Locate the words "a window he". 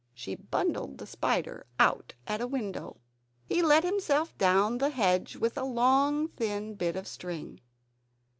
2.41-3.61